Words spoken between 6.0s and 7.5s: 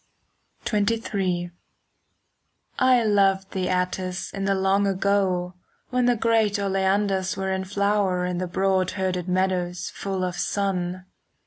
the great oleanders